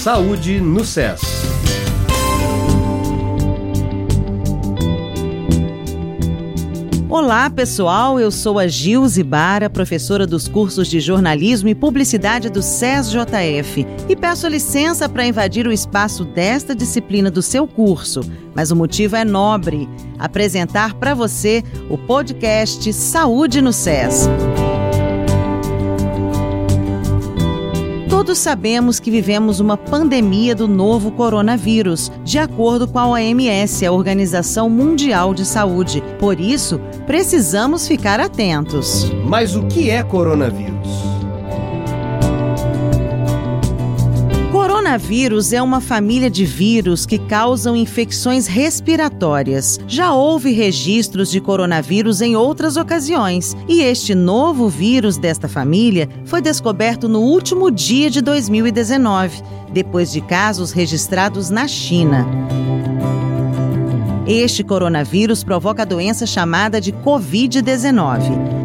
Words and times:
Saúde 0.00 0.62
no 0.62 0.82
SES. 0.82 1.20
Olá, 7.06 7.50
pessoal. 7.50 8.18
Eu 8.18 8.30
sou 8.30 8.58
a 8.58 8.66
Gil 8.66 9.06
Zibara, 9.06 9.68
professora 9.68 10.26
dos 10.26 10.48
cursos 10.48 10.88
de 10.88 11.00
jornalismo 11.00 11.68
e 11.68 11.74
publicidade 11.74 12.48
do 12.48 12.62
SESJF, 12.62 13.86
e 14.08 14.16
peço 14.16 14.48
licença 14.48 15.06
para 15.06 15.26
invadir 15.26 15.66
o 15.66 15.72
espaço 15.72 16.24
desta 16.24 16.74
disciplina 16.74 17.30
do 17.30 17.42
seu 17.42 17.66
curso. 17.66 18.22
Mas 18.54 18.70
o 18.70 18.76
motivo 18.76 19.16
é 19.16 19.24
nobre: 19.24 19.86
apresentar 20.18 20.94
para 20.94 21.12
você 21.12 21.62
o 21.90 21.98
podcast 21.98 22.90
Saúde 22.94 23.60
no 23.60 23.70
SES. 23.70 24.30
Todos 28.20 28.36
sabemos 28.36 29.00
que 29.00 29.10
vivemos 29.10 29.60
uma 29.60 29.78
pandemia 29.78 30.54
do 30.54 30.68
novo 30.68 31.10
coronavírus, 31.10 32.12
de 32.22 32.38
acordo 32.38 32.86
com 32.86 32.98
a 32.98 33.08
OMS, 33.08 33.86
a 33.86 33.90
Organização 33.90 34.68
Mundial 34.68 35.32
de 35.32 35.46
Saúde. 35.46 36.04
Por 36.18 36.38
isso, 36.38 36.78
precisamos 37.06 37.88
ficar 37.88 38.20
atentos. 38.20 39.10
Mas 39.24 39.56
o 39.56 39.66
que 39.68 39.88
é 39.88 40.02
coronavírus? 40.02 40.79
Coronavírus 44.90 45.52
é 45.52 45.62
uma 45.62 45.80
família 45.80 46.28
de 46.28 46.44
vírus 46.44 47.06
que 47.06 47.16
causam 47.16 47.76
infecções 47.76 48.48
respiratórias. 48.48 49.78
Já 49.86 50.12
houve 50.12 50.50
registros 50.50 51.30
de 51.30 51.40
coronavírus 51.40 52.20
em 52.20 52.34
outras 52.34 52.76
ocasiões, 52.76 53.56
e 53.68 53.82
este 53.82 54.16
novo 54.16 54.68
vírus 54.68 55.16
desta 55.16 55.46
família 55.46 56.08
foi 56.24 56.42
descoberto 56.42 57.08
no 57.08 57.20
último 57.20 57.70
dia 57.70 58.10
de 58.10 58.20
2019, 58.20 59.40
depois 59.72 60.10
de 60.10 60.20
casos 60.20 60.72
registrados 60.72 61.50
na 61.50 61.68
China. 61.68 62.26
Este 64.26 64.64
coronavírus 64.64 65.44
provoca 65.44 65.82
a 65.82 65.86
doença 65.86 66.26
chamada 66.26 66.80
de 66.80 66.92
Covid-19. 66.92 68.59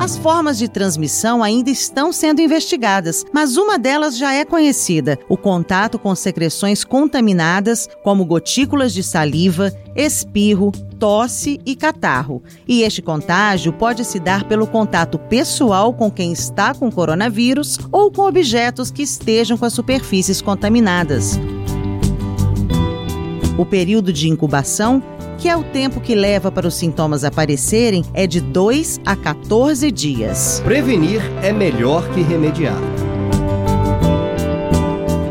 As 0.00 0.16
formas 0.16 0.56
de 0.56 0.66
transmissão 0.66 1.42
ainda 1.42 1.68
estão 1.68 2.10
sendo 2.10 2.40
investigadas, 2.40 3.22
mas 3.34 3.58
uma 3.58 3.78
delas 3.78 4.16
já 4.16 4.32
é 4.32 4.46
conhecida: 4.46 5.18
o 5.28 5.36
contato 5.36 5.98
com 5.98 6.14
secreções 6.14 6.82
contaminadas, 6.82 7.86
como 8.02 8.24
gotículas 8.24 8.94
de 8.94 9.02
saliva, 9.02 9.70
espirro, 9.94 10.72
tosse 10.98 11.60
e 11.66 11.76
catarro. 11.76 12.42
E 12.66 12.80
este 12.80 13.02
contágio 13.02 13.74
pode 13.74 14.02
se 14.06 14.18
dar 14.18 14.44
pelo 14.44 14.66
contato 14.66 15.18
pessoal 15.18 15.92
com 15.92 16.10
quem 16.10 16.32
está 16.32 16.72
com 16.72 16.90
coronavírus 16.90 17.78
ou 17.92 18.10
com 18.10 18.22
objetos 18.22 18.90
que 18.90 19.02
estejam 19.02 19.58
com 19.58 19.66
as 19.66 19.74
superfícies 19.74 20.40
contaminadas. 20.40 21.38
O 23.58 23.66
período 23.66 24.14
de 24.14 24.30
incubação 24.30 25.02
que 25.40 25.48
é 25.48 25.56
o 25.56 25.64
tempo 25.64 26.00
que 26.02 26.14
leva 26.14 26.52
para 26.52 26.68
os 26.68 26.74
sintomas 26.74 27.24
aparecerem, 27.24 28.04
é 28.12 28.26
de 28.26 28.42
2 28.42 29.00
a 29.06 29.16
14 29.16 29.90
dias. 29.90 30.60
Prevenir 30.62 31.22
é 31.42 31.50
melhor 31.50 32.06
que 32.10 32.20
remediar. 32.20 32.76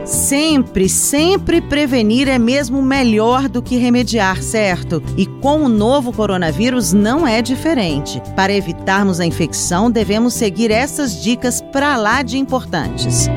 Sempre, 0.03 0.89
sempre 0.89 1.61
prevenir 1.61 2.27
é 2.27 2.39
mesmo 2.39 2.81
melhor 2.81 3.47
do 3.47 3.61
que 3.61 3.77
remediar, 3.77 4.41
certo? 4.41 5.01
E 5.15 5.27
com 5.27 5.63
o 5.63 5.69
novo 5.69 6.11
coronavírus 6.11 6.91
não 6.91 7.27
é 7.27 7.41
diferente. 7.41 8.19
Para 8.35 8.53
evitarmos 8.53 9.19
a 9.19 9.25
infecção, 9.25 9.91
devemos 9.91 10.33
seguir 10.33 10.71
essas 10.71 11.21
dicas 11.21 11.61
para 11.71 11.95
lá 11.97 12.23
de 12.23 12.37
importantes. 12.37 13.29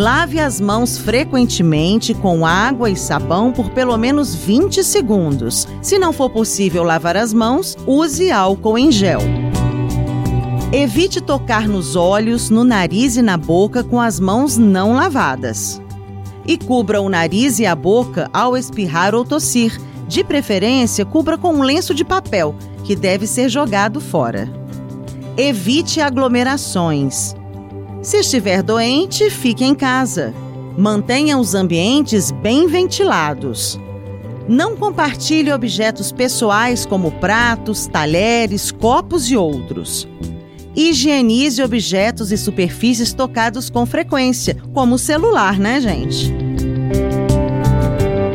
Lave 0.00 0.40
as 0.40 0.58
mãos 0.58 0.96
frequentemente 0.96 2.14
com 2.14 2.46
água 2.46 2.88
e 2.88 2.96
sabão 2.96 3.52
por 3.52 3.68
pelo 3.68 3.98
menos 3.98 4.34
20 4.34 4.82
segundos. 4.82 5.68
Se 5.82 5.98
não 5.98 6.10
for 6.10 6.30
possível 6.30 6.82
lavar 6.82 7.18
as 7.18 7.34
mãos, 7.34 7.76
use 7.86 8.30
álcool 8.30 8.78
em 8.78 8.90
gel. 8.90 9.20
Evite 10.72 11.20
tocar 11.20 11.68
nos 11.68 11.96
olhos, 11.96 12.48
no 12.48 12.64
nariz 12.64 13.18
e 13.18 13.20
na 13.20 13.36
boca 13.36 13.84
com 13.84 14.00
as 14.00 14.18
mãos 14.18 14.56
não 14.56 14.94
lavadas. 14.94 15.82
E 16.46 16.56
cubra 16.56 17.02
o 17.02 17.10
nariz 17.10 17.58
e 17.58 17.66
a 17.66 17.74
boca 17.74 18.30
ao 18.32 18.56
espirrar 18.56 19.14
ou 19.14 19.22
tossir. 19.22 19.78
De 20.08 20.24
preferência, 20.24 21.04
cubra 21.04 21.36
com 21.36 21.52
um 21.52 21.62
lenço 21.62 21.92
de 21.92 22.06
papel, 22.06 22.54
que 22.84 22.96
deve 22.96 23.26
ser 23.26 23.50
jogado 23.50 24.00
fora. 24.00 24.50
Evite 25.36 26.00
aglomerações. 26.00 27.38
Se 28.02 28.16
estiver 28.16 28.62
doente, 28.62 29.28
fique 29.28 29.62
em 29.62 29.74
casa. 29.74 30.32
Mantenha 30.76 31.36
os 31.36 31.54
ambientes 31.54 32.30
bem 32.30 32.66
ventilados. 32.66 33.78
Não 34.48 34.74
compartilhe 34.74 35.52
objetos 35.52 36.10
pessoais 36.10 36.86
como 36.86 37.12
pratos, 37.12 37.86
talheres, 37.86 38.72
copos 38.72 39.30
e 39.30 39.36
outros. 39.36 40.08
Higienize 40.74 41.62
objetos 41.62 42.32
e 42.32 42.38
superfícies 42.38 43.12
tocados 43.12 43.68
com 43.68 43.84
frequência, 43.84 44.56
como 44.72 44.94
o 44.94 44.98
celular, 44.98 45.58
né, 45.58 45.78
gente? 45.80 46.32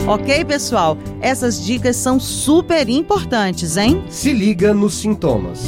Ok, 0.07 0.45
pessoal? 0.45 0.95
Essas 1.19 1.65
dicas 1.65 1.95
são 1.95 2.19
super 2.19 2.87
importantes, 2.87 3.77
hein? 3.77 4.03
Se 4.09 4.31
liga 4.31 4.75
nos 4.75 4.93
sintomas. 4.93 5.63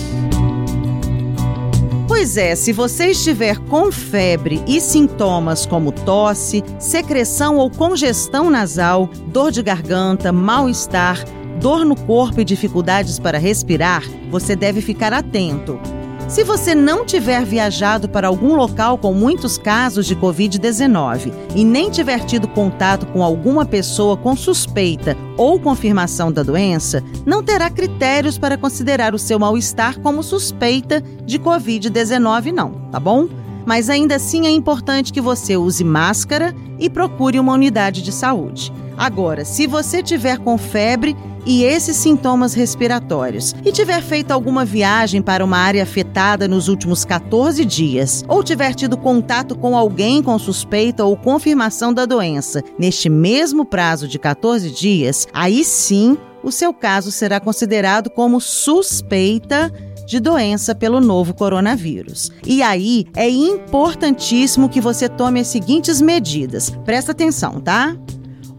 Pois 2.08 2.38
é, 2.38 2.56
se 2.56 2.72
você 2.72 3.08
estiver 3.08 3.58
com 3.58 3.92
febre 3.92 4.64
e 4.66 4.80
sintomas 4.80 5.66
como 5.66 5.92
tosse, 5.92 6.64
secreção 6.80 7.58
ou 7.58 7.70
congestão 7.70 8.50
nasal, 8.50 9.10
dor 9.28 9.52
de 9.52 9.62
garganta, 9.62 10.32
mal-estar, 10.32 11.22
dor 11.60 11.84
no 11.84 11.98
corpo 11.98 12.40
e 12.40 12.46
dificuldades 12.46 13.20
para 13.20 13.38
respirar, 13.38 14.04
você 14.32 14.56
deve 14.56 14.80
ficar 14.80 15.12
atento. 15.12 15.78
Se 16.28 16.44
você 16.44 16.76
não 16.76 17.06
tiver 17.06 17.46
viajado 17.46 18.10
para 18.10 18.28
algum 18.28 18.54
local 18.54 18.98
com 18.98 19.14
muitos 19.14 19.58
casos 19.58 20.06
de 20.06 20.14
Covid-19 20.14 21.32
e 21.56 21.64
nem 21.64 21.90
tiver 21.90 22.26
tido 22.26 22.50
contato 22.50 23.06
com 23.08 23.24
alguma 23.24 23.66
pessoa 23.66 24.18
com 24.18 24.36
suspeita 24.36 25.16
ou 25.38 25.58
confirmação 25.58 26.30
da 26.30 26.44
doença, 26.44 27.02
não 27.26 27.42
terá 27.42 27.70
critérios 27.70 28.38
para 28.38 28.58
considerar 28.58 29.16
o 29.16 29.20
seu 29.20 29.40
mal-estar 29.40 30.02
como 30.02 30.22
suspeita 30.22 31.02
de 31.26 31.40
Covid-19, 31.40 32.52
não, 32.52 32.72
tá 32.92 33.00
bom? 33.00 33.30
Mas 33.66 33.90
ainda 33.90 34.16
assim 34.16 34.46
é 34.46 34.52
importante 34.52 35.14
que 35.14 35.22
você 35.22 35.56
use 35.56 35.84
máscara 35.84 36.54
e 36.78 36.90
procure 36.90 37.40
uma 37.40 37.54
unidade 37.54 38.02
de 38.02 38.12
saúde. 38.12 38.74
Agora, 38.98 39.46
se 39.46 39.66
você 39.66 40.04
tiver 40.04 40.40
com 40.40 40.58
febre 40.58 41.16
e 41.48 41.64
esses 41.64 41.96
sintomas 41.96 42.54
respiratórios 42.54 43.56
e 43.64 43.72
tiver 43.72 44.02
feito 44.04 44.32
alguma 44.32 44.66
viagem 44.66 45.22
para 45.22 45.44
uma 45.44 45.58
área 45.58 45.82
afetada 45.82 46.46
nos 46.46 46.68
últimos 46.68 47.06
14 47.06 47.64
dias 47.64 48.26
ou 48.28 48.44
tiver 48.44 48.76
tido 48.76 48.98
contato 48.98 49.58
com 49.58 49.78
alguém 49.78 50.22
com 50.22 50.38
suspeita 50.38 51.06
ou 51.06 51.16
confirmação 51.16 51.94
da 51.94 52.06
doença 52.06 52.62
neste 52.78 53.08
mesmo 53.08 53.64
prazo 53.64 54.10
de 54.10 54.20
14 54.20 54.70
dias, 54.70 55.26
aí 55.34 55.64
sim 55.64 56.18
o 56.44 56.52
seu 56.52 56.74
caso 56.74 57.12
será 57.12 57.40
considerado 57.40 58.10
como 58.10 58.42
suspeita 58.42 59.72
de 60.06 60.20
doença 60.20 60.74
pelo 60.74 61.02
novo 61.02 61.34
coronavírus. 61.34 62.32
E 62.46 62.62
aí 62.62 63.06
é 63.16 63.30
importantíssimo 63.30 64.70
que 64.70 64.80
você 64.80 65.10
tome 65.10 65.42
as 65.42 65.48
seguintes 65.48 66.00
medidas. 66.00 66.70
Presta 66.86 67.12
atenção, 67.12 67.60
tá? 67.60 67.96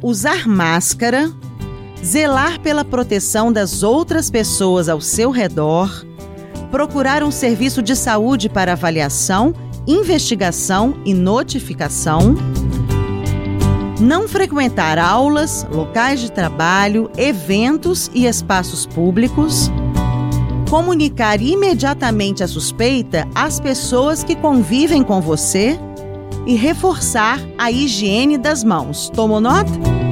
Usar 0.03 0.47
máscara, 0.47 1.33
zelar 2.05 2.61
pela 2.61 2.85
proteção 2.85 3.53
das 3.53 3.83
outras 3.83 4.31
pessoas 4.31 4.89
ao 4.89 5.01
seu 5.01 5.31
redor, 5.31 6.05
procurar 6.71 7.23
um 7.23 7.31
serviço 7.31 7.83
de 7.83 7.97
saúde 7.97 8.49
para 8.49 8.73
avaliação, 8.73 9.55
investigação 9.87 10.95
e 11.05 11.15
notificação, 11.15 12.37
não 14.01 14.29
frequentar 14.29 14.99
aulas, 14.99 15.67
locais 15.73 16.21
de 16.21 16.31
trabalho, 16.31 17.11
eventos 17.17 18.11
e 18.15 18.27
espaços 18.27 18.87
públicos, 18.87 19.71
comunicar 20.71 21.41
imediatamente 21.41 22.45
a 22.45 22.49
suspeita 22.49 23.27
às 23.35 23.59
pessoas 23.59 24.23
que 24.23 24.37
convivem 24.37 25.03
com 25.03 25.21
você 25.21 25.79
e 26.47 26.55
reforçar 26.55 27.41
a 27.57 27.71
higiene 27.73 28.39
das 28.39 28.63
mãos. 28.63 29.11
Tomou 29.11 29.41
nota? 29.41 30.08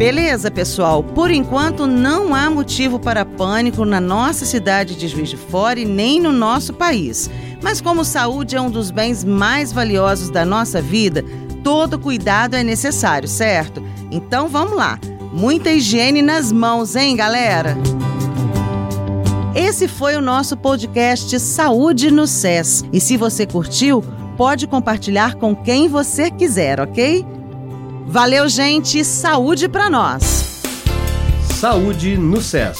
Beleza, 0.00 0.50
pessoal? 0.50 1.04
Por 1.04 1.30
enquanto 1.30 1.86
não 1.86 2.34
há 2.34 2.48
motivo 2.48 2.98
para 2.98 3.22
pânico 3.22 3.84
na 3.84 4.00
nossa 4.00 4.46
cidade 4.46 4.96
de 4.96 5.06
Juiz 5.06 5.28
de 5.28 5.36
Fora 5.36 5.78
e 5.78 5.84
nem 5.84 6.18
no 6.18 6.32
nosso 6.32 6.72
país. 6.72 7.28
Mas 7.62 7.82
como 7.82 8.02
saúde 8.02 8.56
é 8.56 8.60
um 8.62 8.70
dos 8.70 8.90
bens 8.90 9.22
mais 9.22 9.74
valiosos 9.74 10.30
da 10.30 10.42
nossa 10.42 10.80
vida, 10.80 11.22
todo 11.62 11.98
cuidado 11.98 12.56
é 12.56 12.64
necessário, 12.64 13.28
certo? 13.28 13.84
Então 14.10 14.48
vamos 14.48 14.74
lá. 14.74 14.98
Muita 15.34 15.70
higiene 15.70 16.22
nas 16.22 16.50
mãos, 16.50 16.96
hein, 16.96 17.14
galera? 17.14 17.76
Esse 19.54 19.86
foi 19.86 20.16
o 20.16 20.22
nosso 20.22 20.56
podcast 20.56 21.38
Saúde 21.38 22.10
no 22.10 22.26
SES. 22.26 22.86
E 22.90 23.02
se 23.02 23.18
você 23.18 23.44
curtiu, 23.46 24.02
pode 24.38 24.66
compartilhar 24.66 25.34
com 25.34 25.54
quem 25.54 25.88
você 25.88 26.30
quiser, 26.30 26.80
ok? 26.80 27.22
Valeu, 28.06 28.48
gente! 28.48 29.04
Saúde 29.04 29.68
para 29.68 29.88
nós! 29.88 30.62
Saúde 31.60 32.16
no 32.16 32.40
SES. 32.40 32.78